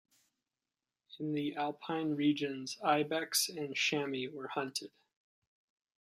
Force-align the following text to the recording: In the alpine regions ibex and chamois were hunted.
In 1.19 1.33
the 1.33 1.55
alpine 1.55 2.15
regions 2.15 2.79
ibex 2.83 3.49
and 3.49 3.75
chamois 3.75 4.31
were 4.33 4.47
hunted. 4.47 4.89